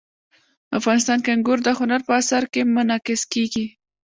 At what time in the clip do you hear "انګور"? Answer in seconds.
1.35-1.59